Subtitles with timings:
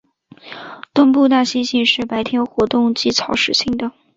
[0.95, 3.91] 东部大猩猩是白天活动及草食性的。